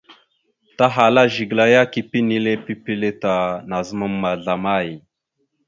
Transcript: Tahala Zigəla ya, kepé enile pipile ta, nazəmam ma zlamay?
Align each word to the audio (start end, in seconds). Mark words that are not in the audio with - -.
Tahala 0.77 1.21
Zigəla 1.33 1.65
ya, 1.73 1.81
kepé 1.93 2.17
enile 2.23 2.51
pipile 2.65 3.09
ta, 3.21 3.35
nazəmam 3.69 4.13
ma 4.21 4.31
zlamay? 4.43 4.87